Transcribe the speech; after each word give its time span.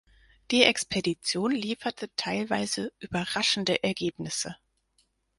Die 0.49 0.63
Expedition 0.63 1.51
lieferte 1.51 2.09
teilweise 2.15 2.91
überraschende 2.97 3.83
Ergebnisse. 3.83 4.55